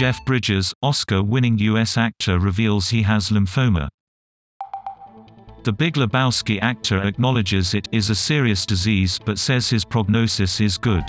Jeff 0.00 0.24
Bridges, 0.24 0.72
Oscar-winning 0.82 1.58
U.S. 1.58 1.98
actor 1.98 2.38
reveals 2.38 2.88
he 2.88 3.02
has 3.02 3.28
lymphoma. 3.28 3.86
The 5.64 5.74
Big 5.74 5.96
Lebowski 5.96 6.58
actor 6.62 7.02
acknowledges 7.02 7.74
it 7.74 7.86
is 7.92 8.08
a 8.08 8.14
serious 8.14 8.64
disease 8.64 9.20
but 9.22 9.38
says 9.38 9.68
his 9.68 9.84
prognosis 9.84 10.58
is 10.58 10.78
good. 10.78 11.04